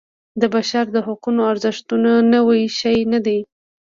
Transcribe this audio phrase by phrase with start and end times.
[0.41, 3.39] د بشر د حقونو ارزښتونه نوی شی نه دی.